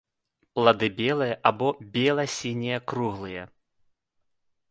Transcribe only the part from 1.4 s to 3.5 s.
або бела-сінія круглыя.